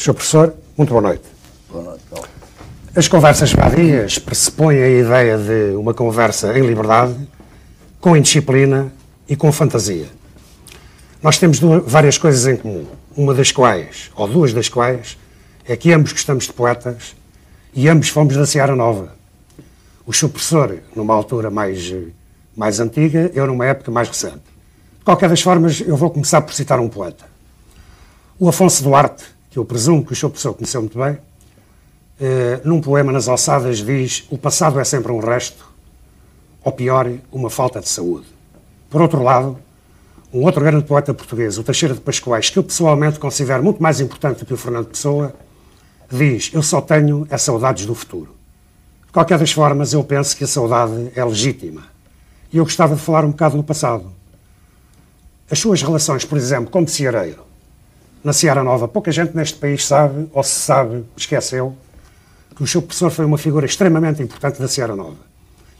[0.00, 0.14] Sr.
[0.14, 1.24] Professor, muito boa noite.
[1.68, 2.02] Boa noite.
[2.96, 7.14] As conversas vadias pressupõem a ideia de uma conversa em liberdade,
[8.00, 8.90] com indisciplina
[9.28, 10.06] e com fantasia.
[11.22, 15.18] Nós temos duas, várias coisas em comum, uma das quais, ou duas das quais,
[15.66, 17.14] é que ambos gostamos de poetas
[17.74, 19.14] e ambos fomos da Seara Nova.
[20.06, 21.94] O seu professor, numa altura mais,
[22.56, 24.40] mais antiga, eu numa época mais recente.
[24.98, 27.26] De qualquer das formas, eu vou começar por citar um poeta.
[28.38, 31.18] O Afonso Duarte, que eu presumo que o seu professor conheceu muito bem,
[32.20, 35.68] eh, num poema nas alçadas diz o passado é sempre um resto,
[36.62, 38.26] ou pior, uma falta de saúde.
[38.88, 39.58] Por outro lado,
[40.32, 44.00] um outro grande poeta português, o Teixeira de Pascoais, que eu pessoalmente considero muito mais
[44.00, 45.34] importante que o Fernando Pessoa,
[46.10, 48.36] diz: Eu só tenho é saudades do futuro.
[49.06, 51.82] De qualquer das formas, eu penso que a saudade é legítima.
[52.52, 54.12] E eu gostava de falar um bocado no passado.
[55.50, 57.49] As suas relações, por exemplo, como ceareiro,
[58.22, 58.86] na Seara Nova.
[58.86, 61.74] Pouca gente neste país sabe, ou se sabe, esqueceu,
[62.54, 65.16] que o seu professor foi uma figura extremamente importante da Seara Nova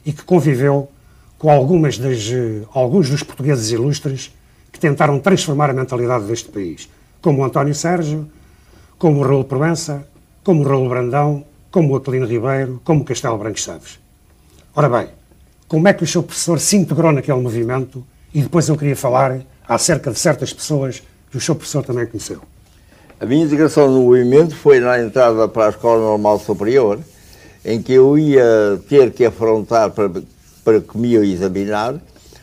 [0.05, 0.88] e que conviveu
[1.38, 4.34] com algumas das, eh, alguns dos portugueses ilustres
[4.72, 6.88] que tentaram transformar a mentalidade deste país,
[7.20, 8.30] como o António Sérgio,
[8.98, 10.06] como o Raul Proença,
[10.42, 13.98] como o Raul Brandão, como o Aquilino Ribeiro, como o Castelo Branco Chaves.
[14.74, 15.08] Ora bem,
[15.68, 18.05] como é que o seu professor se integrou naquele movimento?
[18.33, 22.41] E depois eu queria falar acerca de certas pessoas que o seu professor também conheceu.
[23.20, 26.98] A minha integração no movimento foi na entrada para a Escola Normal Superior,
[27.64, 30.11] em que eu ia ter que afrontar para,
[30.64, 32.01] para que me examinar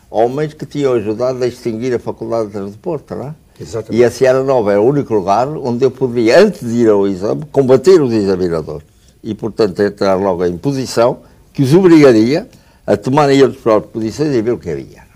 [0.10, 3.36] homens que tinham ajudado a extinguir a Faculdade de Porto, não é?
[3.60, 4.00] Exatamente.
[4.00, 7.08] E a Sierra Nova era o único lugar onde eu podia, antes de ir ao
[7.08, 8.86] exame, combater os examinadores.
[9.24, 11.20] E, portanto, entrar logo em posição
[11.52, 12.48] que os obrigaria
[12.86, 15.07] a tomarem eles próprias posições e ver o que havia.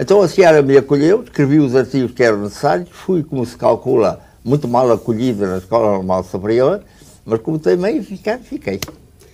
[0.00, 4.20] Então a Seara me acolheu, escrevi os artigos que eram necessários, fui, como se calcula,
[4.44, 6.82] muito mal acolhido na Escola Normal Superior,
[7.26, 8.78] mas como também ficar, fiquei.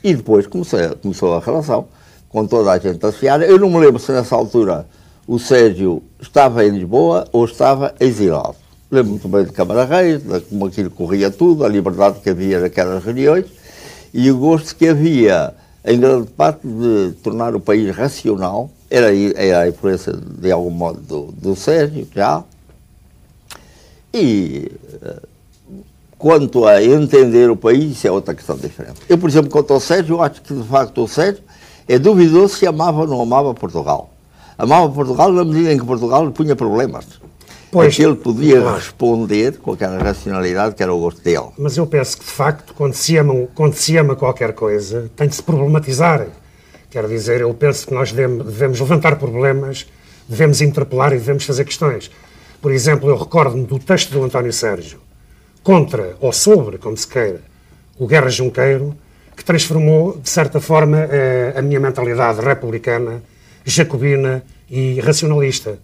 [0.03, 1.87] E depois comecei, começou a relação
[2.31, 3.45] com toda a gente da Seara.
[3.45, 4.87] Eu não me lembro se nessa altura
[5.27, 8.57] o Sérgio estava em Lisboa ou estava exilado.
[8.91, 12.61] Lembro muito bem de Câmara Reis, de como aquilo corria tudo, a liberdade que havia
[12.61, 13.45] naquelas reuniões
[14.15, 15.53] e o gosto que havia,
[15.85, 21.01] em grande parte, de tornar o país racional era, era a influência, de algum modo,
[21.01, 22.45] do, do Sérgio, já.
[24.13, 24.71] E
[25.03, 25.23] eh,
[26.19, 29.01] quanto a entender o país, isso é outra questão diferente.
[29.09, 31.43] Eu, por exemplo, quanto ao Sérgio, eu acho que, de facto, o Sérgio
[31.89, 34.11] é duvidoso se amava ou não amava Portugal.
[34.57, 37.07] Amava Portugal na medida em que Portugal lhe punha problemas.
[37.75, 38.77] Pois, é ele podia claro.
[38.77, 41.49] responder com aquela racionalidade que era o gosto dele.
[41.59, 45.27] Mas eu penso que, de facto, quando se ama, quando se ama qualquer coisa, tem
[45.27, 46.29] de se problematizar.
[46.95, 49.85] Quer dizer, eu penso que nós devemos levantar problemas,
[50.29, 52.09] devemos interpelar e devemos fazer questões.
[52.63, 55.01] Por exemplo, eu recordo-me do texto do António Sérgio
[55.61, 57.41] contra, ou sobre, como se queira,
[57.99, 58.97] o Guerra Junqueiro,
[59.37, 63.25] que transformou, de certa forma, eh, a minha mentalidade republicana,
[63.65, 65.81] jacobina e racionalista.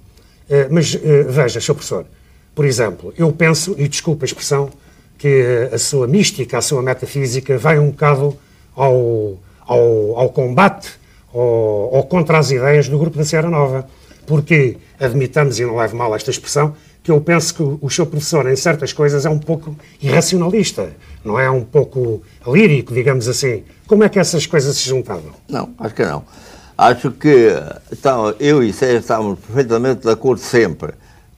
[0.49, 1.75] Eh, mas eh, veja, Sr.
[1.75, 2.07] Professor,
[2.55, 4.71] por exemplo, eu penso, e desculpe a expressão,
[5.19, 8.39] que a sua mística, a sua metafísica vai um bocado
[8.77, 11.00] ao, ao, ao combate
[11.33, 13.87] ou, ou contra as ideias do grupo da Sierra Nova.
[14.27, 18.49] Porque admitamos, e não levo mal esta expressão, que eu penso que o seu professor,
[18.49, 20.91] em certas coisas, é um pouco irracionalista,
[21.25, 23.65] não é um pouco lírico, digamos assim.
[23.87, 25.33] Como é que essas coisas se juntavam?
[25.49, 26.23] Não, acho que não.
[26.77, 27.53] Acho que
[27.93, 30.93] então, eu e Sérgio estávamos perfeitamente de acordo sempre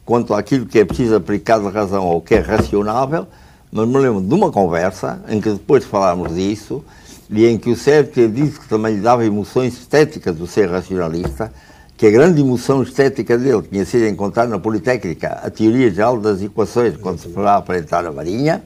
[0.04, 3.26] quanto àquilo que é preciso aplicar de razão ou que é racionável,
[3.70, 6.84] mas me lembro de uma conversa em que depois de falarmos disso,
[7.30, 11.52] e em que o Sérgio disse que também lhe dava emoções estéticas do ser racionalista,
[11.96, 16.42] que a grande emoção estética dele tinha sido encontrar na Politécnica a teoria geral das
[16.42, 18.62] equações, quando se foi aparentar a Marinha,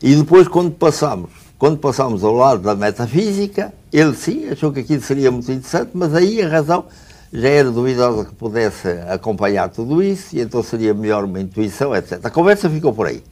[0.00, 5.02] e depois, quando passamos, quando passamos ao lado da metafísica, ele sim achou que aquilo
[5.02, 6.84] seria muito interessante, mas aí a razão
[7.32, 12.20] já era duvidosa que pudesse acompanhar tudo isso, e então seria melhor uma intuição, etc.
[12.22, 13.24] A conversa ficou por aí,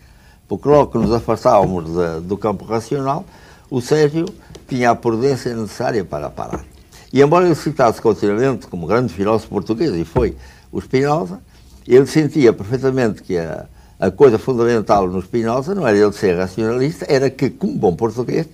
[0.48, 3.24] porque logo que nos afastávamos de, do campo racional,
[3.70, 4.26] o Sérgio
[4.66, 6.64] tinha a prudência necessária para parar.
[7.12, 10.36] E embora ele citasse continuamente como grande filósofo português, e foi
[10.72, 11.40] o Spinoza,
[11.86, 13.66] ele sentia perfeitamente que a,
[13.98, 18.46] a coisa fundamental no Spinoza não era ele ser racionalista, era que, como bom português,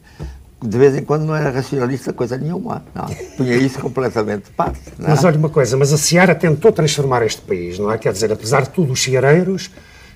[0.63, 2.85] de vez em quando não era racionalista coisa nenhuma.
[2.95, 3.07] Não,
[3.37, 4.81] punha isso completamente de parte.
[4.91, 5.09] É?
[5.09, 7.99] Mas olha uma coisa, mas a Seara tentou transformar este país, não é?
[7.99, 9.71] Quer dizer, apesar de tudo, os ceareiros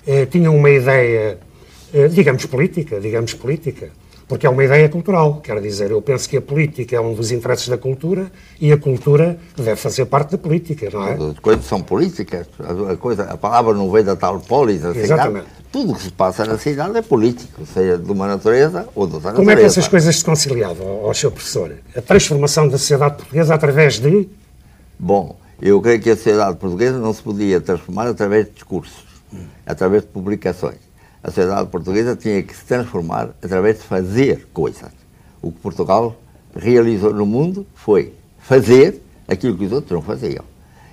[0.06, 1.38] eh, tinham uma ideia,
[1.92, 3.90] eh, digamos, política, digamos, política
[4.28, 5.40] porque é uma ideia cultural.
[5.40, 8.30] Quer dizer, eu penso que a política é um dos interesses da cultura
[8.60, 11.12] e a cultura deve fazer parte da política, não é?
[11.12, 12.46] As coisas são políticas.
[12.60, 14.84] A, coisa, a palavra não vem da tal polis.
[14.84, 15.46] Exatamente.
[15.70, 19.32] Tudo que se passa na cidade é político, seja de uma natureza ou de outra
[19.32, 19.44] Como natureza.
[19.44, 21.72] Como é que essas coisas se conciliavam, ao seu professor?
[21.94, 24.28] A transformação da sociedade portuguesa através de...
[24.98, 29.04] Bom, eu creio que a sociedade portuguesa não se podia transformar através de discursos,
[29.66, 30.85] através de publicações
[31.26, 34.92] a sociedade portuguesa tinha que se transformar através de fazer coisas.
[35.42, 36.14] O que Portugal
[36.54, 40.44] realizou no mundo foi fazer aquilo que os outros não faziam.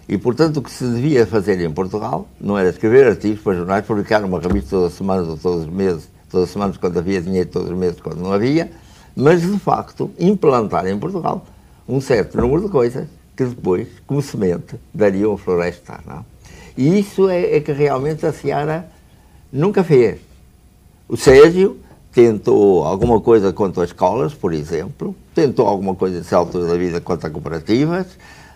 [0.09, 3.85] E, portanto, o que se devia fazer em Portugal não era escrever artigos para jornais,
[3.85, 7.21] publicar uma revista todas as semanas ou todos os meses, todas as semanas quando havia
[7.21, 8.71] dinheiro, todos os meses quando não havia,
[9.15, 11.45] mas, de facto, implantar em Portugal
[11.87, 13.07] um certo número de coisas
[13.37, 15.99] que depois, como semente, dariam a floresta.
[16.07, 16.25] Não?
[16.75, 18.91] E isso é, é que realmente a Seara
[19.53, 20.19] nunca fez.
[21.07, 21.77] O Sérgio
[22.11, 26.99] tentou alguma coisa quanto às escolas, por exemplo, tentou alguma coisa nessa altura da vida
[26.99, 28.07] quanto a cooperativas,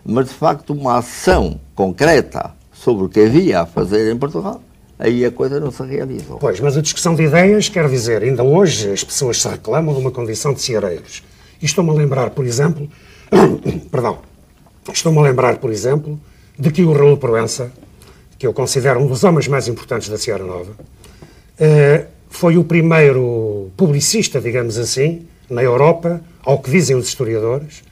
[0.04, 4.62] mas de facto uma ação concreta sobre o que havia a fazer em Portugal,
[4.98, 6.38] aí a coisa não se realizou.
[6.38, 10.00] Pois, mas a discussão de ideias quer dizer, ainda hoje as pessoas se reclamam de
[10.00, 11.24] uma condição de ceareiros.
[11.62, 12.88] E estou-me a lembrar, por exemplo,
[13.92, 14.20] perdão,
[14.94, 16.20] estou-me a lembrar, por exemplo,
[16.58, 17.72] de que o Raul Proença,
[18.38, 20.72] que eu considero um dos homens mais importantes da Sierra Nova,
[21.60, 27.84] eh, foi o primeiro publicista, digamos assim, na Europa, ao que dizem os historiadores,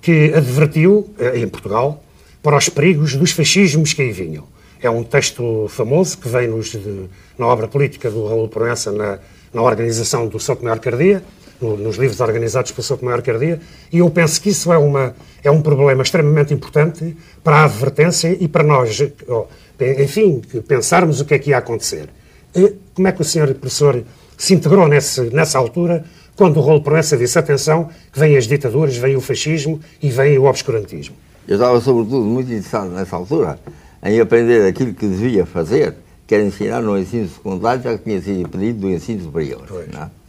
[0.00, 2.02] que advertiu, eh, em Portugal,
[2.42, 4.44] para os perigos dos fascismos que aí vinham.
[4.82, 7.06] É um texto famoso que vem nos, de,
[7.38, 9.18] na obra política do Raul Proença na,
[9.52, 11.22] na organização do Souto Maior Cardia,
[11.60, 13.60] no, nos livros organizados pelo Souto Maior Cardia,
[13.92, 15.14] e eu penso que isso é, uma,
[15.44, 17.14] é um problema extremamente importante
[17.44, 18.98] para a advertência e para nós,
[19.80, 22.08] enfim, pensarmos o que é que ia acontecer.
[22.94, 24.02] Como é que o senhor professor
[24.36, 26.04] se integrou nesse, nessa altura,
[26.36, 30.38] quando o rolo Proença disse, atenção, que vêm as ditaduras, vem o fascismo e vem
[30.38, 31.14] o obscurantismo?
[31.46, 33.58] Eu estava, sobretudo, muito interessado nessa altura
[34.02, 35.94] em aprender aquilo que devia fazer,
[36.26, 39.64] que era ensinar no ensino secundário, já que tinha sido impedido do ensino superior.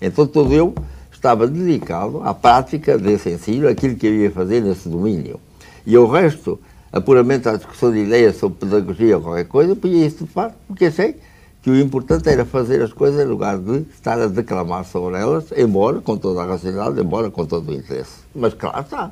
[0.02, 0.08] É?
[0.08, 0.74] Então, todo eu
[1.12, 5.40] estava dedicado à prática desse ensino, aquilo que eu ia fazer nesse domínio.
[5.86, 6.60] E o resto,
[6.92, 10.32] apuramente à discussão de ideias sobre pedagogia ou qualquer coisa, podia isso de
[10.68, 11.16] porque sei
[11.62, 15.46] que o importante era fazer as coisas em lugar de estar a declamar sobre elas,
[15.56, 18.18] embora com toda a racionalidade, embora com todo o interesse.
[18.34, 19.12] Mas claro está,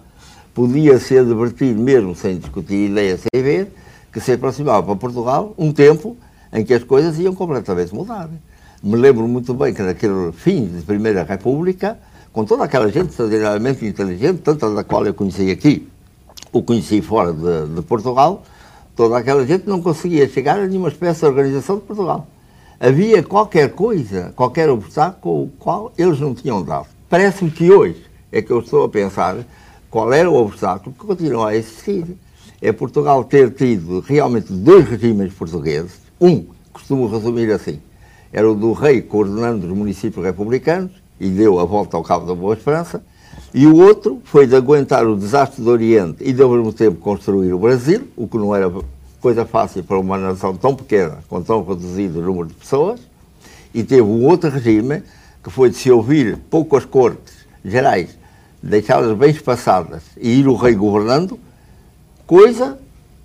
[0.53, 3.71] podia ser divertido mesmo sem discutir ideias, sem ver,
[4.11, 6.17] que se aproximava para Portugal um tempo
[6.51, 8.27] em que as coisas iam completamente mudar.
[8.81, 11.99] Me lembro muito bem que naquele fim de Primeira República,
[12.33, 15.87] com toda aquela gente extraordinariamente inteligente, tanto da qual eu conheci aqui,
[16.51, 18.43] o conheci fora de, de Portugal,
[18.95, 22.27] toda aquela gente não conseguia chegar a nenhuma espécie de organização de Portugal
[22.79, 26.87] havia qualquer coisa, qualquer obstáculo o qual eles não tinham dado.
[27.09, 29.37] Parece-me que hoje é que eu estou a pensar
[29.89, 32.05] qual era o obstáculo que continua a existir.
[32.61, 35.99] É Portugal ter tido realmente dois regimes portugueses.
[36.21, 37.81] Um, costumo resumir assim,
[38.31, 42.35] era o do rei coordenando os municípios republicanos e deu a volta ao cabo da
[42.35, 43.03] Boa Esperança,
[43.53, 46.97] e o outro foi de aguentar o desastre do Oriente e de ao mesmo tempo
[46.99, 48.71] construir o Brasil, o que não era
[49.19, 52.99] coisa fácil para uma nação tão pequena, com tão reduzido número de pessoas,
[53.73, 55.03] e teve um outro regime
[55.43, 58.17] que foi de se ouvir pouco as cortes gerais,
[58.61, 61.39] deixá-las bem espaçadas e ir o rei governando,
[62.27, 62.77] coisa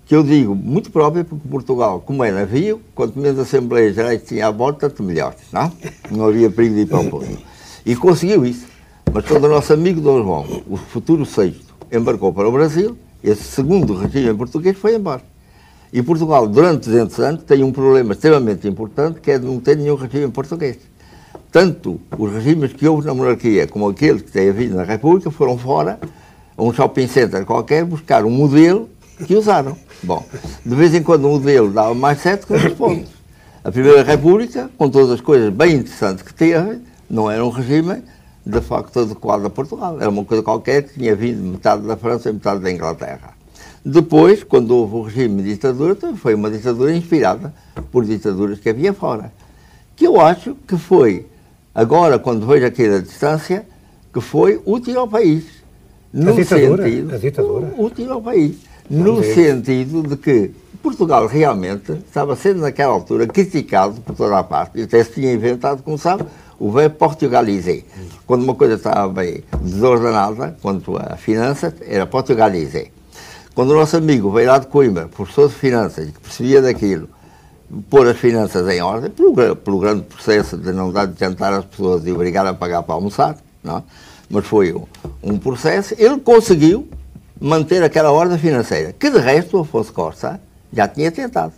[0.05, 4.47] que eu digo muito própria, porque Portugal, como é navio, quanto menos Assembleias Gerais tinha
[4.47, 5.71] à bordo, tanto melhor, não?
[6.11, 7.37] Não havia perigo de ir para o povo.
[7.83, 8.74] E conseguiu isso.
[9.15, 13.43] Mas quando o nosso amigo Dom João, o futuro sexto, embarcou para o Brasil, esse
[13.43, 15.21] segundo regime português foi embora.
[15.93, 19.77] E Portugal, durante 200 anos, tem um problema extremamente importante, que é de não ter
[19.77, 20.79] nenhum regime português.
[21.49, 25.57] Tanto os regimes que houve na monarquia, como aqueles que têm havido na República, foram
[25.57, 25.97] fora,
[26.57, 28.89] a um shopping center qualquer, buscar um modelo
[29.25, 29.77] que usaram.
[30.03, 30.25] Bom,
[30.65, 33.11] de vez em quando um modelo dava mais certo que outros pontos.
[33.63, 38.03] A Primeira República, com todas as coisas bem interessantes que teve, não era um regime
[38.45, 39.97] de facto adequado a Portugal.
[39.99, 43.33] Era uma coisa qualquer que tinha vindo metade da França e metade da Inglaterra.
[43.83, 47.53] Depois, quando houve o regime de ditadura, foi uma ditadura inspirada
[47.91, 49.31] por ditaduras que havia fora.
[49.95, 51.27] Que eu acho que foi,
[51.73, 53.65] agora, quando vejo aqui da distância,
[54.13, 55.45] que foi útil ao país.
[56.11, 56.83] No a ditadura?
[56.83, 57.73] Sentido, a ditadura?
[57.77, 58.55] Útil ao país.
[58.89, 64.79] No sentido de que Portugal realmente estava sendo naquela altura criticado por toda a parte,
[64.79, 66.25] e até se tinha inventado, como sabe,
[66.59, 67.85] o velho portugalize.
[68.25, 72.91] Quando uma coisa estava bem desordenada, quanto à finança, era portugalize.
[73.53, 77.07] Quando o nosso amigo veio lá de Coimbra, professor de finanças, que percebia daquilo,
[77.89, 81.65] pôr as finanças em ordem, pelo, pelo grande processo de não dar de jantar às
[81.65, 83.77] pessoas e obrigar a pagar para almoçar, não?
[83.77, 83.83] É?
[84.29, 84.85] mas foi um,
[85.23, 86.87] um processo, ele conseguiu
[87.39, 90.39] manter aquela ordem financeira, que de resto o Afonso Costa
[90.73, 91.53] já tinha tentado.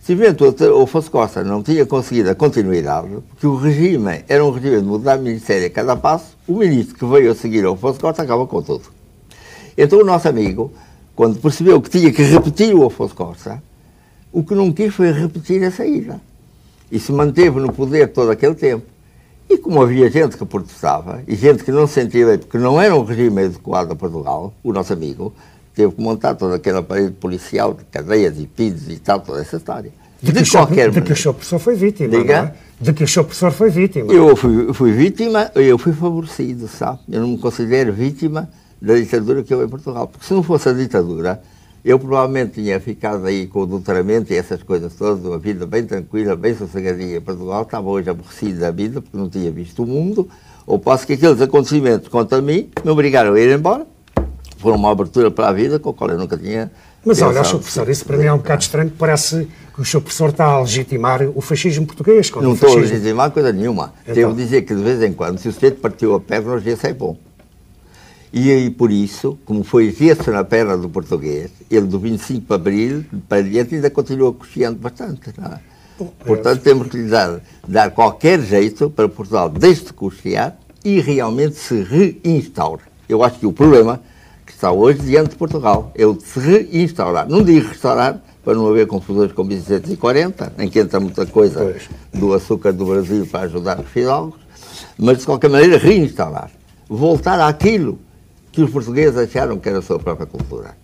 [0.00, 4.78] Se o Afonso Costa não tinha conseguido a continuidade, porque o regime era um regime
[4.78, 8.22] de mudar ministério a cada passo, o ministro que veio a seguir o Afonso Costa
[8.22, 8.84] acaba com tudo.
[9.76, 10.72] Então o nosso amigo,
[11.14, 13.62] quando percebeu que tinha que repetir o Afonso Costa,
[14.32, 16.18] o que não quis foi repetir a saída.
[16.90, 18.86] E se manteve no poder todo aquele tempo.
[19.50, 22.80] E como havia gente que protestava, e gente que não se sentia bem, porque não
[22.80, 25.34] era um regime adequado a Portugal, o nosso amigo,
[25.80, 29.56] teve que montar toda aquela parede policial de cadeias e pisos e tal, toda essa
[29.56, 29.90] história.
[30.22, 32.08] De, de, que, qualquer de que o seu professor foi vítima.
[32.10, 32.54] Diga?
[32.78, 32.84] É?
[32.84, 34.12] De que o seu professor foi vítima.
[34.12, 36.98] Eu fui, fui vítima, eu fui favorecido, sabe?
[37.10, 40.06] Eu não me considero vítima da ditadura que houve em Portugal.
[40.06, 41.40] Porque se não fosse a ditadura,
[41.82, 45.84] eu provavelmente tinha ficado aí com o doutoramento e essas coisas todas, uma vida bem
[45.84, 49.86] tranquila, bem sossegadinha em Portugal, estava hoje aborrecido da vida porque não tinha visto o
[49.86, 50.28] mundo,
[50.66, 53.86] ou posso que aqueles acontecimentos contra mim me obrigaram a ir embora,
[54.60, 56.70] foram uma abertura para a vida com a qual eu nunca tinha.
[57.04, 57.58] Mas olha, Sr.
[57.58, 60.00] Professor, isso para mim é um bocado estranho, parece que o Sr.
[60.00, 62.30] Professor está a legitimar o fascismo português.
[62.30, 63.94] Não estou a legitimar coisa nenhuma.
[64.02, 64.14] Então.
[64.14, 66.86] Devo dizer que de vez em quando, se o sujeito partiu a perna, hoje isso
[66.86, 67.16] é bom.
[68.32, 72.54] E aí, por isso, como foi gesso na perna do português, ele do 25 de
[72.54, 75.32] abril para diante ainda continua cocheando bastante.
[75.36, 75.60] Não é?
[76.24, 81.56] Portanto, temos que lhe dar, dar qualquer jeito para Portugal deixe de cochear e realmente
[81.56, 82.82] se reinstaure.
[83.08, 84.00] Eu acho que o problema
[84.60, 87.26] está hoje diante de Portugal é o de se reinstaurar.
[87.26, 91.74] Não digo restaurar, para não haver confusões com 1740, em que entra muita coisa
[92.12, 94.38] do açúcar do Brasil para ajudar os fidalgos,
[94.98, 96.50] mas de qualquer maneira reinstaurar.
[96.86, 97.98] Voltar àquilo
[98.52, 100.76] que os portugueses acharam que era a sua própria cultura.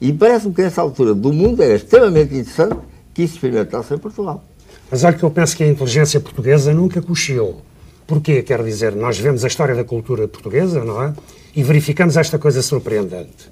[0.00, 2.80] E parece-me que nessa altura do mundo era extremamente interessante
[3.14, 4.42] que isso experimentasse em Portugal.
[4.90, 7.62] Mas olha que eu penso que a inteligência portuguesa nunca cochiou.
[8.08, 8.42] Porquê?
[8.42, 11.14] Quer dizer, nós vemos a história da cultura portuguesa, não é?
[11.54, 13.50] E verificamos esta coisa surpreendente.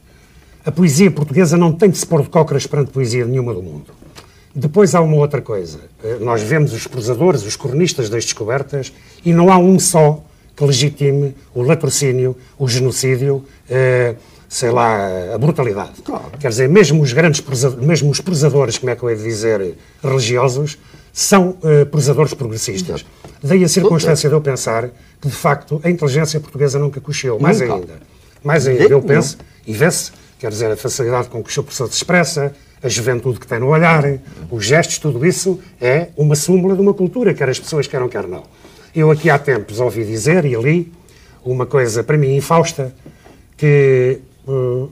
[0.64, 3.86] A poesia portuguesa não tem de se pôr de cócoras perante poesia nenhuma do mundo.
[4.54, 5.80] Depois há uma outra coisa.
[6.02, 8.92] Eh, nós vemos os prosadores, os cronistas das descobertas,
[9.24, 10.22] e não há um só
[10.56, 14.16] que legitime o latrocínio, o genocídio, eh,
[14.48, 16.00] sei lá, a brutalidade.
[16.02, 16.32] Claro.
[16.40, 17.42] Quer dizer, mesmo os grandes
[17.76, 20.78] mesmo os presadores, como é que eu ia dizer, religiosos,
[21.12, 23.04] são eh, presadores progressistas.
[23.42, 24.90] Daí a circunstância de eu pensar
[25.20, 27.38] que, de facto, a inteligência portuguesa nunca cocheu.
[27.38, 27.74] Mais nunca.
[27.74, 28.00] ainda.
[28.42, 29.36] Mais ainda, eu penso,
[29.66, 33.40] e vê-se, quer dizer, a facilidade com que o seu professor se expressa, a juventude
[33.40, 34.04] que tem no olhar,
[34.50, 38.26] os gestos, tudo isso é uma súmula de uma cultura, quer as pessoas queiram, quer
[38.26, 38.44] não.
[38.94, 40.92] Eu aqui há tempos ouvi dizer e li
[41.44, 42.94] uma coisa para mim infausta
[43.56, 44.90] que uh,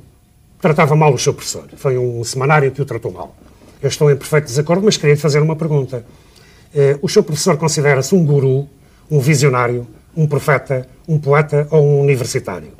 [0.61, 1.65] tratava mal o seu professor.
[1.77, 3.35] Foi um semanário que o tratou mal.
[3.83, 6.05] Eu estou em perfeito desacordo, mas queria lhe fazer uma pergunta.
[6.75, 8.69] Uh, o seu professor considera-se um guru,
[9.11, 9.87] um visionário,
[10.17, 12.73] um profeta, um poeta ou um universitário?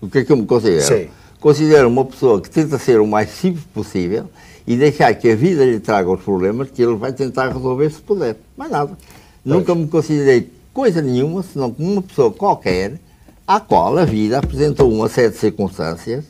[0.00, 0.82] O que é que eu me considero?
[0.82, 1.08] Sim.
[1.40, 4.28] Considero uma pessoa que tenta ser o mais simples possível
[4.66, 8.00] e deixar que a vida lhe traga os problemas que ele vai tentar resolver se
[8.00, 8.36] puder.
[8.56, 8.96] Mais nada.
[9.44, 12.98] Nunca me considerei coisa nenhuma, senão como uma pessoa qualquer,
[13.46, 16.24] à qual a vida apresentou uma série de circunstâncias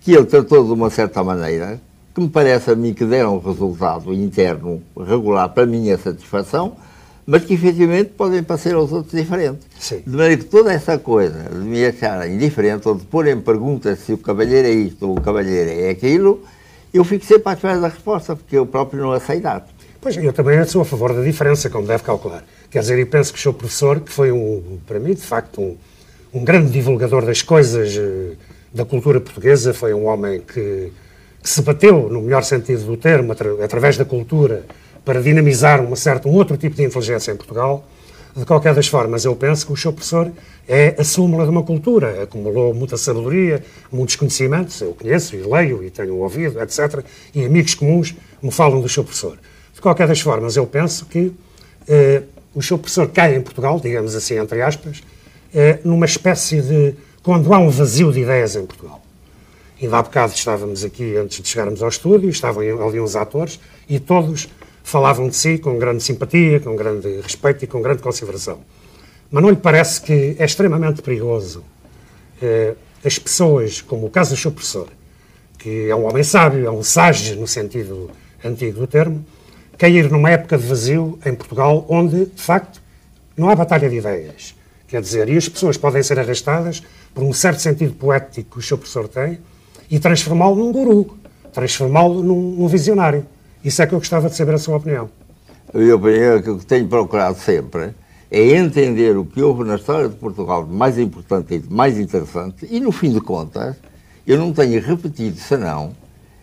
[0.00, 1.80] que ele tratou de uma certa maneira,
[2.14, 6.76] que me parece a mim que deram um resultado interno regular para a minha satisfação,
[7.24, 9.66] mas que efetivamente podem parecer aos outros diferentes.
[9.78, 10.02] Sim.
[10.04, 13.94] De maneira que toda essa coisa de me achar indiferente ou de pôr em pergunta
[13.94, 16.42] se o cavalheiro é isto ou o cavalheiro é aquilo,
[16.92, 19.48] eu fico sempre à espera da resposta, porque eu próprio não aceito.
[20.00, 22.44] Pois, eu também sou a favor da diferença, como deve calcular.
[22.68, 25.60] Quer dizer, eu penso que o seu professor, que foi, um, para mim, de facto,
[25.60, 25.76] um,
[26.32, 28.36] um grande divulgador das coisas uh,
[28.72, 30.92] da cultura portuguesa, foi um homem que,
[31.42, 34.64] que, se bateu, no melhor sentido do termo, atra através da cultura,
[35.04, 37.86] para dinamizar uma certa, um outro tipo de inteligência em Portugal.
[38.34, 40.32] De qualquer das formas, eu penso que o seu professor
[40.66, 45.84] é a súmula de uma cultura, acumulou muita sabedoria, muitos conhecimentos, eu conheço e leio
[45.84, 47.04] e tenho ouvido, etc.
[47.34, 49.38] E amigos comuns me falam do seu professor.
[49.74, 51.32] De qualquer das formas, eu penso que
[51.86, 52.22] eh,
[52.54, 55.21] o seu professor cai em Portugal, digamos assim, entre aspas, eh,
[55.84, 56.94] numa espécie de.
[57.22, 59.02] quando há um vazio de ideias em Portugal.
[59.80, 63.98] Ainda há bocado estávamos aqui, antes de chegarmos ao estúdio, estavam ali uns atores e
[63.98, 64.48] todos
[64.84, 68.60] falavam de si com grande simpatia, com grande respeito e com grande consideração.
[69.30, 71.64] Mas não lhe parece que é extremamente perigoso
[72.40, 74.88] eh, as pessoas, como o caso do seu professor,
[75.58, 78.10] que é um homem sábio, é um sage no sentido
[78.44, 79.24] antigo do termo,
[79.78, 82.80] cair numa época de vazio em Portugal, onde, de facto,
[83.36, 84.54] não há batalha de ideias.
[84.92, 86.82] Quer dizer, e as pessoas podem ser arrastadas
[87.14, 89.38] por um certo sentido poético que o seu professor tem
[89.90, 91.16] e transformá-lo num guru,
[91.50, 93.24] transformá-lo num, num, visionário.
[93.64, 95.08] Isso é que eu gostava de saber a sua opinião.
[95.72, 97.94] A minha opinião é que eu tenho procurado sempre
[98.30, 102.68] é entender o que houve na história de Portugal de mais importante e mais interessante
[102.70, 103.74] e, no fim de contas,
[104.26, 105.92] eu não tenho repetido, senão,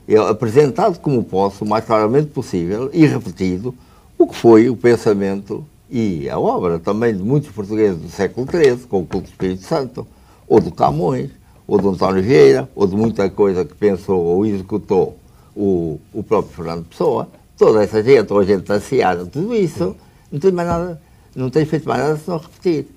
[0.07, 3.75] eu apresentado como posso, o mais claramente possível, e repetido,
[4.17, 8.87] o que foi o pensamento e a obra também de muitos portugueses do século XIII,
[8.87, 10.07] com o culto do Espírito Santo,
[10.47, 11.29] ou do Camões,
[11.67, 15.17] ou do António Vieira, ou de muita coisa que pensou ou executou
[15.55, 17.27] o, o próprio Fernando Pessoa.
[17.57, 19.95] Toda essa gente, ou a gente anciana, tudo isso,
[20.31, 22.87] não tem mais nada não tenho feito mais nada senão repetir.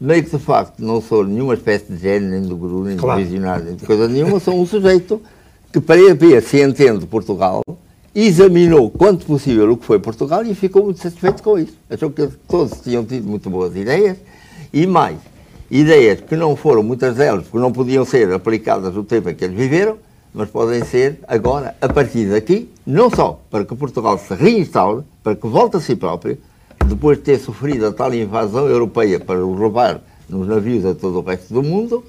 [0.00, 3.20] Meio que de facto não sou nenhuma espécie de gênio, nem do guru, nem claro.
[3.20, 5.20] visionário, nem de coisa nenhuma, sou um sujeito
[5.72, 7.62] que para ver se entende Portugal,
[8.14, 11.74] examinou quanto possível o que foi Portugal e ficou muito satisfeito com isso.
[11.88, 14.18] Achou que todos tinham tido muito boas ideias
[14.72, 15.18] e mais,
[15.70, 19.44] ideias que não foram muitas delas, porque não podiam ser aplicadas no tempo em que
[19.44, 19.98] eles viveram,
[20.32, 25.34] mas podem ser agora, a partir daqui, não só para que Portugal se reinstaure, para
[25.34, 26.38] que volte a si próprio,
[26.86, 31.22] depois de ter sofrido a tal invasão europeia para roubar nos navios a todo o
[31.22, 32.04] resto do mundo,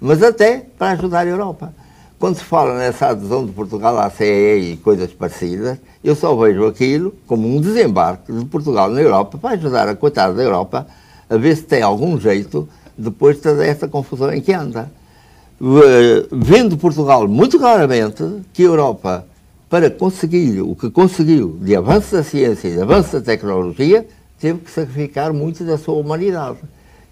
[0.00, 1.74] mas até para ajudar a Europa.
[2.22, 6.64] Quando se fala nessa adesão de Portugal à CEE e coisas parecidas, eu só vejo
[6.66, 10.86] aquilo como um desembarque de Portugal na Europa para ajudar a coitada da Europa
[11.28, 14.88] a ver se tem algum jeito depois de toda esta confusão em que anda.
[16.30, 19.26] Vendo Portugal muito claramente que a Europa,
[19.68, 24.06] para conseguir o que conseguiu de avanço da ciência e de avanço da tecnologia,
[24.38, 26.58] teve que sacrificar muito da sua humanidade,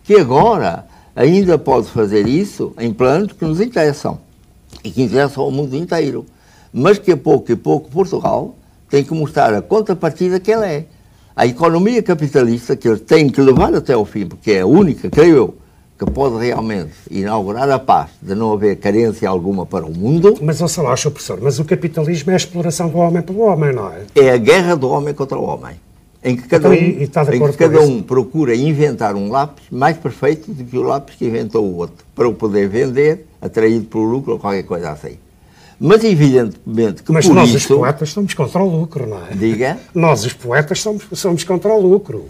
[0.05, 0.87] que agora
[1.17, 4.30] ainda pode fazer isso em planos que nos interessam
[4.85, 6.25] e que interessam ao mundo inteiro,
[6.73, 8.55] mas que a pouco e pouco Portugal
[8.89, 10.87] tem que mostrar a contrapartida que ela é.
[11.35, 15.09] A economia capitalista que eles têm que levar até ao fim, porque é a única,
[15.09, 15.55] creio eu,
[15.99, 20.37] que pode realmente inaugurar a paz, de não haver carência alguma para o mundo.
[20.43, 21.11] Mas, ouça lá, Sr.
[21.11, 24.07] Professor, mas o capitalismo é a exploração do homem pelo homem, não é?
[24.15, 25.77] É a guerra do homem contra o homem
[26.23, 30.53] em que cada, então, um, em que cada um procura inventar um lápis mais perfeito
[30.53, 34.33] do que o lápis que inventou o outro, para o poder vender, atraído pelo lucro
[34.33, 35.19] ou qualquer coisa assim.
[35.79, 39.35] Mas evidentemente que Mas por nós isso, os poetas somos contra o lucro, não é?
[39.35, 39.79] Diga?
[39.95, 42.27] Nós os poetas somos, somos contra o lucro.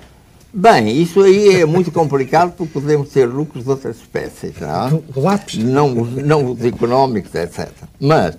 [0.53, 5.03] Bem, isso aí é muito complicado porque podemos ter lucros de outras espécies, não?
[5.12, 5.59] Do lápis?
[5.59, 7.68] Não, não os económicos, etc.
[8.01, 8.37] Mas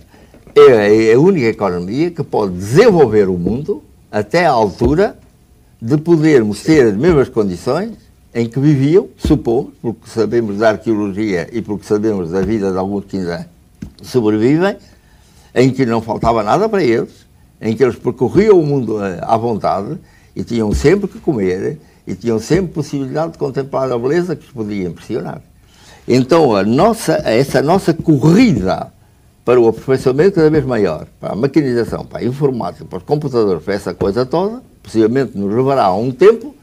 [0.56, 5.18] é a única economia que pode desenvolver o mundo até à altura
[5.82, 7.98] de podermos ter as mesmas condições
[8.34, 13.06] em que viviam, supomos, porque sabemos da arqueologia e porque sabemos da vida de alguns
[13.06, 13.50] que ainda
[14.02, 14.78] sobrevivem,
[15.54, 17.26] em que não faltava nada para eles,
[17.60, 19.98] em que eles percorriam o mundo eh, à vontade
[20.36, 24.52] e tinham sempre que comer e tinham sempre possibilidade de contemplar a beleza que os
[24.52, 25.42] podia impressionar.
[26.08, 28.92] Então, a nossa, essa nossa corrida
[29.44, 33.64] para o aperfeiçoamento cada vez maior, para a maquinização, para a informática, para os computadores,
[33.64, 36.56] para essa coisa toda, possivelmente nos levará a um tempo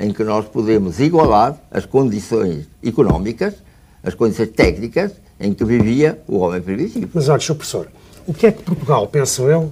[0.00, 3.54] em que nós podemos igualar as condições económicas,
[4.02, 7.10] as condições técnicas em que vivia o homem primitivo.
[7.12, 7.54] Mas olha, Sr.
[7.54, 7.88] Professor,
[8.26, 9.70] o que é que Portugal, penso eu,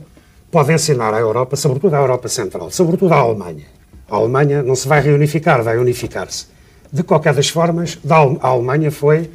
[0.50, 3.64] pode ensinar à Europa, sobretudo à Europa Central, sobretudo à Alemanha?
[4.08, 6.46] A Alemanha não se vai reunificar, vai unificar-se.
[6.92, 9.30] De qualquer das formas, a Alemanha foi,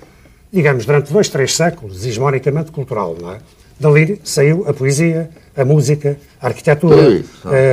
[0.52, 3.40] digamos, durante dois, três séculos, hegemonicamente cultural, não é?
[3.80, 7.24] Dali saiu a poesia, a música, a arquitetura,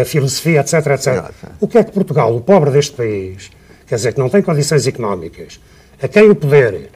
[0.00, 1.30] a filosofia, etc, etc.
[1.60, 3.50] O que é que Portugal, o pobre deste país,
[3.86, 5.60] quer dizer, que não tem condições económicas,
[6.02, 6.90] a quem o poder,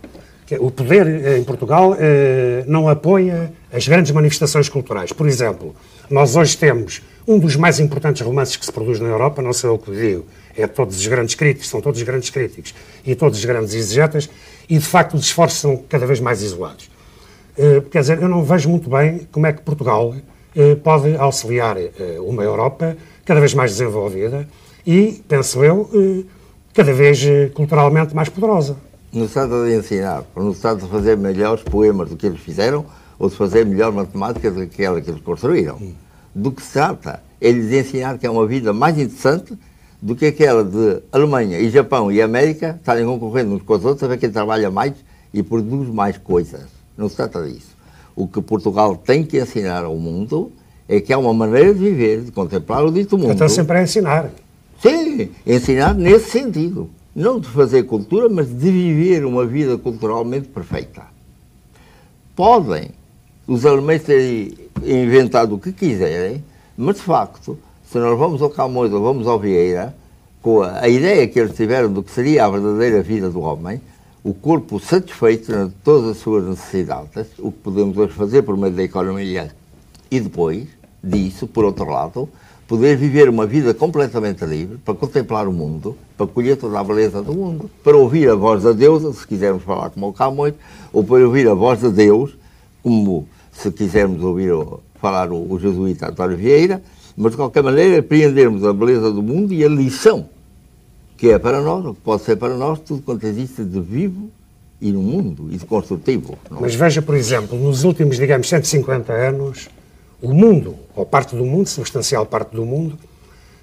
[0.58, 5.12] o poder eh, em Portugal eh, não apoia as grandes manifestações culturais.
[5.12, 5.74] Por exemplo,
[6.08, 9.70] nós hoje temos um dos mais importantes romances que se produz na Europa, não sei
[9.70, 13.38] o que digo, é todos os grandes críticos, são todos os grandes críticos e todos
[13.38, 14.28] os grandes exegetas,
[14.68, 16.88] e de facto os esforços são cada vez mais isolados.
[17.56, 20.14] Eh, quer dizer, eu não vejo muito bem como é que Portugal
[20.56, 24.48] eh, pode auxiliar eh, uma Europa cada vez mais desenvolvida
[24.86, 25.90] e, penso eu,
[26.74, 28.76] cada vez culturalmente mais poderosa.
[29.10, 32.84] No estado de ensinar, ou no estado de fazer melhores poemas do que eles fizeram,
[33.18, 35.78] ou de fazer melhor matemática do que aquela que eles construíram.
[36.34, 39.56] Do que se trata é lhes ensinar que é uma vida mais interessante
[40.00, 44.02] do que aquela de Alemanha e Japão e América estarem concorrendo uns com os outros
[44.02, 44.92] a ver quem trabalha mais
[45.32, 46.66] e produz mais coisas.
[46.96, 47.73] Não se trata disso.
[48.16, 50.52] O que Portugal tem que ensinar ao mundo
[50.88, 53.32] é que há uma maneira de viver, de contemplar o dito mundo.
[53.32, 54.30] Então sempre a ensinar.
[54.80, 56.90] Sim, ensinar nesse sentido.
[57.14, 61.02] Não de fazer cultura, mas de viver uma vida culturalmente perfeita.
[62.34, 62.90] Podem
[63.46, 66.42] os alemães terem inventado o que quiserem,
[66.76, 67.58] mas de facto,
[67.90, 69.94] se nós vamos ao Camões ou vamos ao Vieira,
[70.42, 73.80] com a, a, ideia que eles tiveram do que seria a verdadeira vida do homem,
[74.24, 78.72] o corpo satisfeito de todas as suas necessidades, o que podemos hoje fazer por meio
[78.72, 79.54] da economia,
[80.10, 80.66] e depois
[81.02, 82.26] disso, por outro lado,
[82.66, 87.20] poder viver uma vida completamente livre, para contemplar o mundo, para colher toda a beleza
[87.20, 90.54] do mundo, para ouvir a voz da deusa, se quisermos falar como o Camões,
[90.90, 92.34] ou para ouvir a voz de Deus,
[92.82, 94.54] como se quisermos ouvir
[94.94, 96.82] falar o, o jesuíta António Vieira,
[97.14, 100.30] mas de qualquer maneira apreendermos a beleza do mundo e a lição
[101.16, 104.30] que é para nós, ou pode ser para nós, tudo quanto existe de vivo
[104.80, 106.38] e no mundo e de construtivo.
[106.50, 106.58] Não?
[106.58, 106.60] É?
[106.62, 109.68] Mas veja, por exemplo, nos últimos, digamos, 150 anos,
[110.20, 112.98] o mundo, ou parte do mundo, substancial parte do mundo,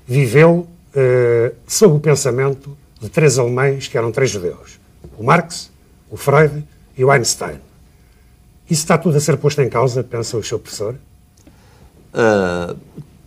[0.07, 4.79] viveu eh, sob o pensamento de três alemães que eram três judeus:
[5.17, 5.71] o Marx,
[6.09, 6.63] o Freud
[6.97, 7.59] e o Einstein.
[8.69, 10.95] Isso está tudo a ser posto em causa, pensa o seu professor?
[12.13, 12.77] Uh,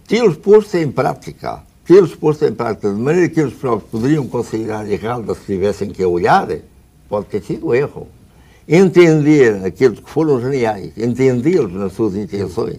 [0.06, 4.90] tê-los posto em prática, tê-los posto em prática de maneira que eles próprios poderiam considerar
[4.90, 6.48] errado se tivessem que olhar,
[7.08, 8.08] pode ter sido erro.
[8.66, 12.78] Entender aqueles que foram geniais, entendê-los nas suas intenções,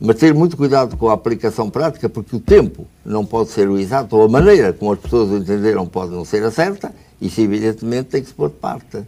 [0.00, 3.78] mas ter muito cuidado com a aplicação prática, porque o tempo não pode ser o
[3.78, 7.40] exato, ou a maneira como as pessoas o entenderam pode não ser a certa, isso
[7.40, 9.02] evidentemente tem que se pôr de parte.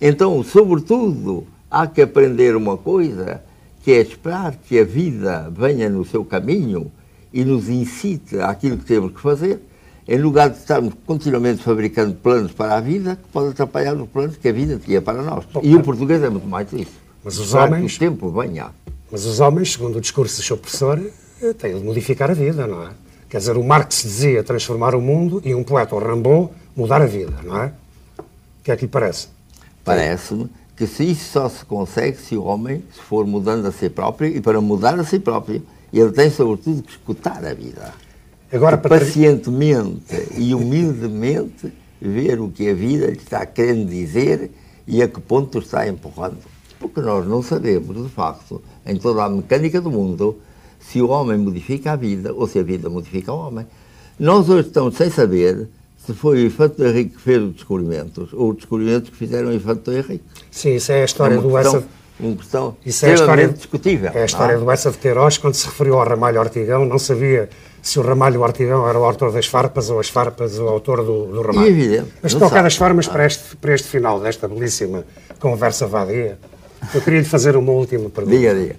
[0.00, 3.42] Então, sobretudo, há que aprender uma coisa,
[3.82, 6.92] que é esperar que a vida venha no seu caminho
[7.32, 9.60] e nos incite àquilo que temos que fazer,
[10.06, 14.36] em lugar de estarmos continuamente fabricando planos para a vida que podem atrapalhar os planos
[14.36, 15.44] que a vida tinha para nós.
[15.62, 16.92] E o português é muito mais isso.
[17.22, 17.96] Mas os homens...
[17.96, 18.70] O tempo venha.
[19.10, 20.98] Mas os homens, segundo o discurso do seu professor,
[21.42, 22.90] eh, têm de modificar a vida, não é?
[23.28, 27.06] Quer dizer, o Marx dizia transformar o mundo e um poeta, o Rambaud, mudar a
[27.06, 27.72] vida, não é?
[28.18, 29.28] O que é que lhe parece?
[29.84, 33.90] Parece-me que se isso só se consegue se o homem se for mudando a si
[33.90, 37.92] próprio e para mudar a si próprio ele tem sobretudo que escutar a vida.
[38.52, 44.50] Agora, e pacientemente e humildemente ver o que a vida lhe está querendo dizer
[44.86, 46.38] e a que ponto está empurrando.
[46.78, 50.38] Porque nós não sabemos, de facto, em toda a mecânica do mundo,
[50.78, 53.66] se o homem modifica a vida ou se a vida modifica o homem.
[54.18, 58.50] Nós hoje estamos sem saber se foi o Infante Henrique que fez os descobrimentos ou
[58.50, 60.24] os descobrimentos que fizeram o Infante Henrique.
[60.50, 61.84] Sim, isso é a história é do questão,
[62.20, 64.10] uma questão isso é história, discutível.
[64.12, 64.62] É a história não?
[64.62, 64.64] É?
[64.64, 67.48] do Essa de Queiroz, quando se referiu ao Ramalho Ortigão, não sabia
[67.80, 71.26] se o Ramalho Ortigão era o autor das farpas ou as farpas o autor do,
[71.26, 71.66] do Ramalho.
[71.66, 72.12] É evidente.
[72.22, 75.04] Mas de qualquer das formas, para este, para este final desta belíssima
[75.38, 76.38] conversa vadia,
[76.94, 78.36] eu queria lhe fazer uma última pergunta.
[78.36, 78.76] Diga, diga.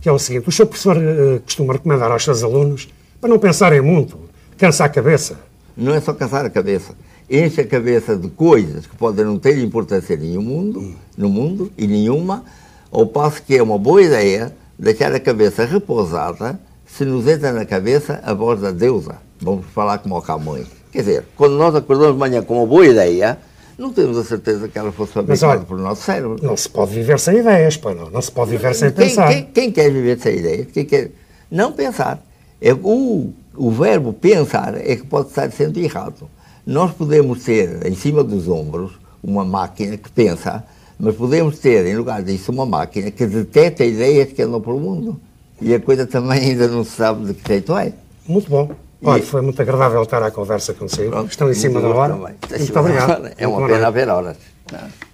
[0.00, 2.88] Que é o seguinte: o seu professor uh, costuma recomendar aos seus alunos
[3.20, 4.18] para não pensarem muito,
[4.56, 5.38] cansa a cabeça.
[5.76, 6.94] Não é só cansar a cabeça.
[7.28, 11.86] Enche a cabeça de coisas que podem não ter importância nenhum mundo, no mundo e
[11.86, 12.44] nenhuma,
[12.90, 17.64] ao passo que é uma boa ideia deixar a cabeça repousada se nos entra na
[17.64, 19.16] cabeça a voz da deusa.
[19.40, 20.66] Vamos falar como o Camões.
[20.92, 23.38] Quer dizer, quando nós acordamos de manhã com uma boa ideia,
[23.76, 26.38] não temos a certeza que ela fosse fabricada pelo nosso cérebro.
[26.42, 28.08] Não se pode viver sem ideias, pá, não.
[28.10, 29.28] Não se pode viver sem quem, pensar.
[29.28, 30.68] Quem, quem, quer viver sem ideias?
[30.72, 31.10] Quem quer
[31.50, 32.22] não pensar?
[32.60, 36.30] É, o, o verbo pensar é que pode estar sendo errado.
[36.64, 40.64] Nós podemos ter em cima dos ombros uma máquina que pensa,
[40.98, 45.20] mas podemos ter, em lugar disso, uma máquina que detecta ideias que andam pelo mundo.
[45.60, 47.92] E a coisa também ainda não se sabe de que jeito é.
[48.26, 48.70] Muito bom.
[49.02, 51.10] Olha, foi muito agradável estar à conversa consigo.
[51.10, 52.14] Pronto, Estão em cima da hora.
[52.14, 53.30] Muito, muito obrigado.
[53.36, 54.36] É uma muito pena haver horas.
[54.72, 55.06] Não.